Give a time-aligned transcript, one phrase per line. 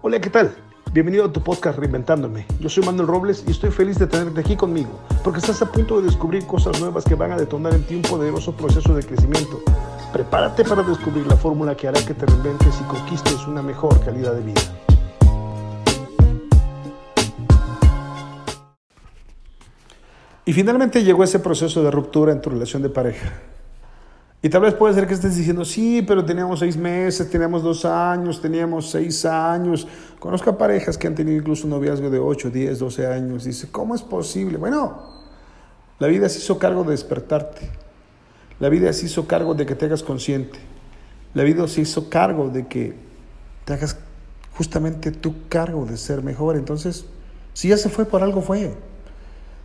[0.00, 0.54] Hola, ¿qué tal?
[0.92, 2.46] Bienvenido a tu podcast Reinventándome.
[2.60, 5.98] Yo soy Manuel Robles y estoy feliz de tenerte aquí conmigo, porque estás a punto
[5.98, 9.60] de descubrir cosas nuevas que van a detonar en ti un poderoso proceso de crecimiento.
[10.12, 14.34] Prepárate para descubrir la fórmula que hará que te reinventes y conquistes una mejor calidad
[14.34, 14.60] de vida.
[20.44, 23.32] Y finalmente llegó ese proceso de ruptura en tu relación de pareja.
[24.40, 27.84] Y tal vez puede ser que estés diciendo, sí, pero teníamos seis meses, teníamos dos
[27.84, 29.88] años, teníamos seis años.
[30.20, 33.44] Conozco a parejas que han tenido incluso un noviazgo de 8, 10, 12 años.
[33.44, 34.56] Dice, ¿cómo es posible?
[34.56, 35.02] Bueno,
[35.98, 37.68] la vida se hizo cargo de despertarte.
[38.60, 40.60] La vida se hizo cargo de que te hagas consciente.
[41.34, 42.94] La vida se hizo cargo de que
[43.64, 43.96] te hagas
[44.56, 46.56] justamente tu cargo de ser mejor.
[46.56, 47.06] Entonces,
[47.54, 48.72] si ya se fue, por algo fue.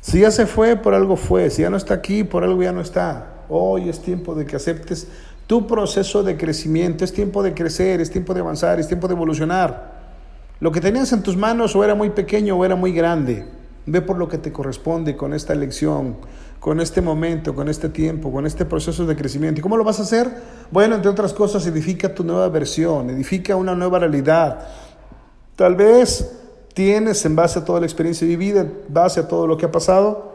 [0.00, 1.50] Si ya se fue, por algo fue.
[1.50, 3.41] Si ya no está aquí, por algo ya no está.
[3.54, 5.06] Hoy es tiempo de que aceptes
[5.46, 7.04] tu proceso de crecimiento.
[7.04, 9.92] Es tiempo de crecer, es tiempo de avanzar, es tiempo de evolucionar.
[10.58, 13.44] Lo que tenías en tus manos o era muy pequeño o era muy grande.
[13.84, 16.16] Ve por lo que te corresponde con esta elección,
[16.60, 19.60] con este momento, con este tiempo, con este proceso de crecimiento.
[19.60, 20.30] ¿Y cómo lo vas a hacer?
[20.70, 24.66] Bueno, entre otras cosas, edifica tu nueva versión, edifica una nueva realidad.
[25.56, 26.38] Tal vez
[26.72, 29.70] tienes en base a toda la experiencia vivida, en base a todo lo que ha
[29.70, 30.31] pasado,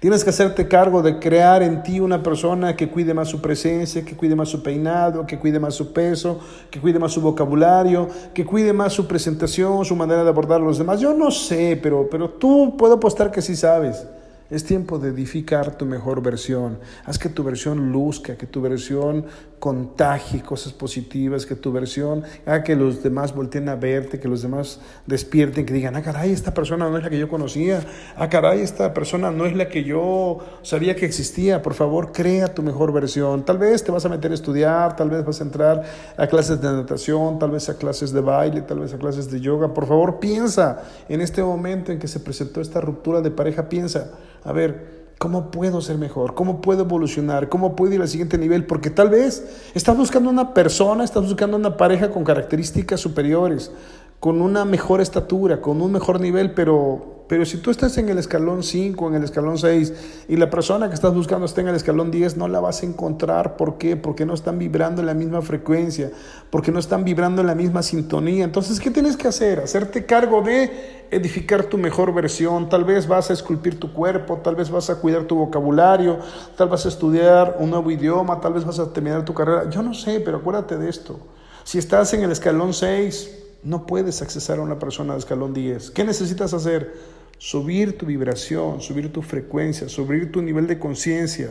[0.00, 4.04] tienes que hacerte cargo de crear en ti una persona que cuide más su presencia,
[4.04, 8.08] que cuide más su peinado, que cuide más su peso, que cuide más su vocabulario,
[8.32, 11.00] que cuide más su presentación, su manera de abordar a los demás.
[11.00, 14.06] Yo no sé, pero, pero tú puedo apostar que sí sabes.
[14.50, 16.78] Es tiempo de edificar tu mejor versión.
[17.04, 19.26] Haz que tu versión luzca, que tu versión
[19.58, 24.42] contagie cosas positivas, que tu versión haga que los demás volteen a verte, que los
[24.42, 27.80] demás despierten, que digan, ah, caray, esta persona no es la que yo conocía,
[28.16, 31.62] ah, caray, esta persona no es la que yo sabía que existía.
[31.62, 33.44] Por favor, crea tu mejor versión.
[33.44, 35.84] Tal vez te vas a meter a estudiar, tal vez vas a entrar
[36.16, 39.40] a clases de natación, tal vez a clases de baile, tal vez a clases de
[39.40, 39.74] yoga.
[39.74, 44.10] Por favor, piensa en este momento en que se presentó esta ruptura de pareja, piensa
[44.44, 46.34] a ver, ¿cómo puedo ser mejor?
[46.34, 47.48] ¿Cómo puedo evolucionar?
[47.48, 48.64] ¿Cómo puedo ir al siguiente nivel?
[48.66, 53.72] Porque tal vez estás buscando una persona, estás buscando una pareja con características superiores,
[54.20, 58.16] con una mejor estatura, con un mejor nivel, pero pero si tú estás en el
[58.16, 59.92] escalón 5, en el escalón 6,
[60.28, 62.86] y la persona que estás buscando está en el escalón 10, no la vas a
[62.86, 63.58] encontrar.
[63.58, 63.96] ¿Por qué?
[63.96, 66.10] Porque no están vibrando en la misma frecuencia,
[66.48, 68.44] porque no están vibrando en la misma sintonía.
[68.44, 69.60] Entonces, ¿qué tienes que hacer?
[69.60, 72.70] Hacerte cargo de edificar tu mejor versión.
[72.70, 76.18] Tal vez vas a esculpir tu cuerpo, tal vez vas a cuidar tu vocabulario,
[76.56, 79.68] tal vez vas a estudiar un nuevo idioma, tal vez vas a terminar tu carrera.
[79.68, 81.20] Yo no sé, pero acuérdate de esto.
[81.64, 83.30] Si estás en el escalón 6,
[83.64, 85.90] no puedes accesar a una persona de escalón 10.
[85.90, 87.17] ¿Qué necesitas hacer?
[87.38, 91.50] Subir tu vibración, subir tu frecuencia, subir tu nivel de conciencia,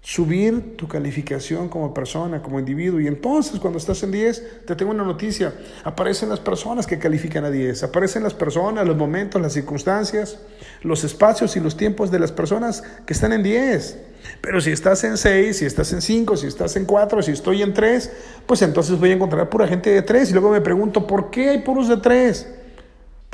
[0.00, 3.00] subir tu calificación como persona, como individuo.
[3.00, 7.44] Y entonces cuando estás en 10, te tengo una noticia, aparecen las personas que califican
[7.44, 10.38] a 10, aparecen las personas, los momentos, las circunstancias,
[10.82, 13.98] los espacios y los tiempos de las personas que están en 10.
[14.40, 17.62] Pero si estás en 6, si estás en 5, si estás en 4, si estoy
[17.62, 18.12] en 3,
[18.46, 21.50] pues entonces voy a encontrar pura gente de 3 y luego me pregunto, ¿por qué
[21.50, 22.55] hay puros de 3?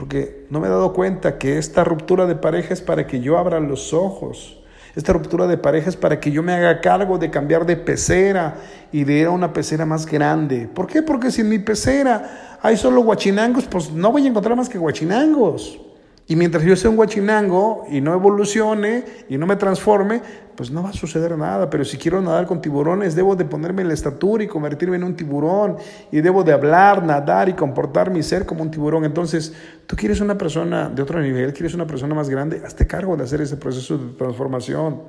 [0.02, 3.38] Porque no me he dado cuenta que esta ruptura de pareja es para que yo
[3.38, 4.60] abra los ojos.
[4.96, 8.56] Esta ruptura de pareja es para que yo me haga cargo de cambiar de pecera
[8.90, 10.66] y de ir a una pecera más grande.
[10.66, 11.02] ¿Por qué?
[11.02, 14.76] Porque si en mi pecera hay solo guachinangos, pues no voy a encontrar más que
[14.76, 15.78] guachinangos.
[16.26, 20.22] Y mientras yo sea un guachinango y no evolucione y no me transforme,
[20.56, 21.68] pues no va a suceder nada.
[21.68, 25.04] Pero si quiero nadar con tiburones, debo de ponerme en la estatura y convertirme en
[25.04, 25.76] un tiburón.
[26.12, 29.04] Y debo de hablar, nadar y comportar mi ser como un tiburón.
[29.04, 29.52] Entonces,
[29.86, 33.24] tú quieres una persona de otro nivel, quieres una persona más grande, hazte cargo de
[33.24, 35.02] hacer ese proceso de transformación.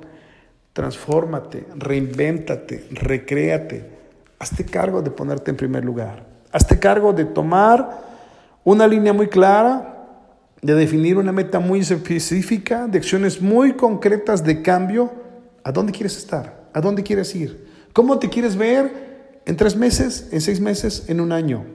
[0.72, 3.94] Transfórmate, reinvéntate, recréate.
[4.40, 6.26] Hazte cargo de ponerte en primer lugar.
[6.50, 8.02] Hazte cargo de tomar
[8.64, 9.93] una línea muy clara
[10.64, 15.12] de definir una meta muy específica, de acciones muy concretas de cambio.
[15.62, 16.70] ¿A dónde quieres estar?
[16.72, 17.68] ¿A dónde quieres ir?
[17.92, 21.66] ¿Cómo te quieres ver en tres meses, en seis meses, en un año?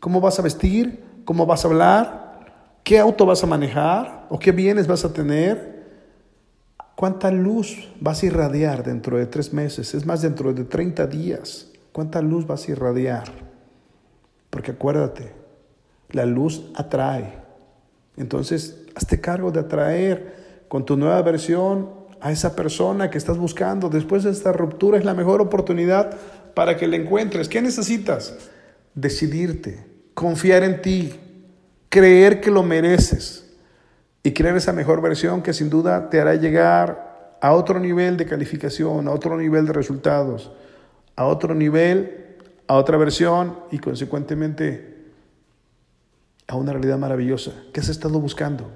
[0.00, 1.04] ¿Cómo vas a vestir?
[1.26, 2.78] ¿Cómo vas a hablar?
[2.84, 4.24] ¿Qué auto vas a manejar?
[4.30, 5.86] ¿O qué bienes vas a tener?
[6.96, 9.92] ¿Cuánta luz vas a irradiar dentro de tres meses?
[9.92, 11.70] Es más, dentro de 30 días.
[11.92, 13.30] ¿Cuánta luz vas a irradiar?
[14.48, 15.34] Porque acuérdate,
[16.12, 17.47] la luz atrae.
[18.18, 23.88] Entonces, hazte cargo de atraer con tu nueva versión a esa persona que estás buscando.
[23.88, 26.16] Después de esta ruptura es la mejor oportunidad
[26.54, 27.48] para que le encuentres.
[27.48, 28.34] ¿Qué necesitas?
[28.94, 31.14] Decidirte, confiar en ti,
[31.88, 33.56] creer que lo mereces
[34.22, 38.26] y crear esa mejor versión que sin duda te hará llegar a otro nivel de
[38.26, 40.50] calificación, a otro nivel de resultados,
[41.14, 42.36] a otro nivel,
[42.66, 44.97] a otra versión y consecuentemente
[46.48, 48.70] a una realidad maravillosa que has estado buscando,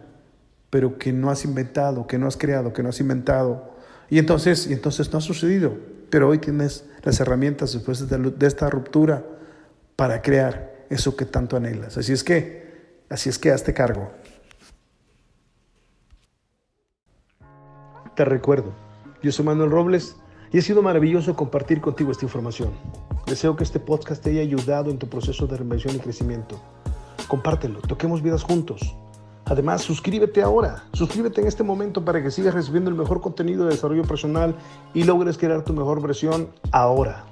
[0.71, 3.75] pero que no has inventado, que no has creado, que no has inventado.
[4.11, 5.75] Y entonces, y entonces no ha sucedido,
[6.11, 9.25] pero hoy tienes las herramientas después de esta ruptura
[9.97, 11.97] para crear eso que tanto anhelas.
[11.97, 14.13] Así es que, así es que hazte cargo.
[18.15, 18.75] Te recuerdo,
[19.23, 20.17] yo soy Manuel Robles
[20.53, 22.73] y ha sido maravilloso compartir contigo esta información.
[23.27, 26.61] Deseo que este podcast te haya ayudado en tu proceso de reinvención y crecimiento.
[27.29, 28.95] Compártelo, toquemos vidas juntos.
[29.45, 33.73] Además, suscríbete ahora, suscríbete en este momento para que sigas recibiendo el mejor contenido de
[33.73, 34.55] desarrollo personal
[34.95, 37.25] y logres crear tu mejor versión ahora.